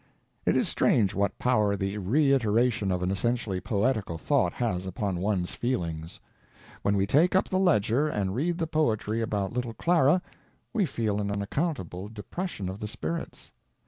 It 0.47 0.57
is 0.57 0.67
strange 0.67 1.13
what 1.13 1.37
power 1.37 1.75
the 1.75 1.99
reiteration 1.99 2.91
of 2.91 3.03
an 3.03 3.11
essentially 3.11 3.61
poetical 3.61 4.17
thought 4.17 4.53
has 4.53 4.87
upon 4.87 5.19
one's 5.21 5.51
feelings. 5.51 6.19
When 6.81 6.97
we 6.97 7.05
take 7.05 7.35
up 7.35 7.47
the 7.49 7.59
_Ledger 7.59 8.11
_and 8.11 8.33
read 8.33 8.57
the 8.57 8.65
poetry 8.65 9.21
about 9.21 9.53
little 9.53 9.75
Clara, 9.75 10.23
we 10.73 10.87
feel 10.87 11.21
an 11.21 11.29
unaccountable 11.29 12.07
depression 12.07 12.67
of 12.67 12.79
the 12.79 12.87
spirits. 12.87 13.51